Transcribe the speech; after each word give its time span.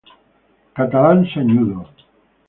Catalán 0.77 1.19
Sañudo. 1.31 1.79